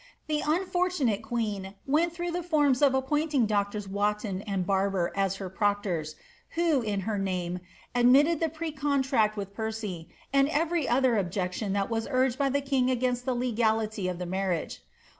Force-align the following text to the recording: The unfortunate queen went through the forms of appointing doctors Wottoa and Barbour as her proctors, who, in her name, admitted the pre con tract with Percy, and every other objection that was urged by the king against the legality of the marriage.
The 0.25 0.41
unfortunate 0.43 1.21
queen 1.21 1.75
went 1.85 2.11
through 2.11 2.31
the 2.31 2.41
forms 2.41 2.81
of 2.81 2.95
appointing 2.95 3.45
doctors 3.45 3.87
Wottoa 3.87 4.41
and 4.47 4.65
Barbour 4.65 5.11
as 5.15 5.35
her 5.35 5.47
proctors, 5.47 6.15
who, 6.55 6.81
in 6.81 7.01
her 7.01 7.19
name, 7.19 7.59
admitted 7.93 8.39
the 8.39 8.49
pre 8.49 8.71
con 8.71 9.03
tract 9.03 9.37
with 9.37 9.53
Percy, 9.53 10.09
and 10.33 10.49
every 10.49 10.89
other 10.89 11.17
objection 11.17 11.73
that 11.73 11.91
was 11.91 12.07
urged 12.09 12.39
by 12.39 12.49
the 12.49 12.61
king 12.61 12.89
against 12.89 13.25
the 13.25 13.35
legality 13.35 14.07
of 14.07 14.17
the 14.17 14.25
marriage. 14.25 14.81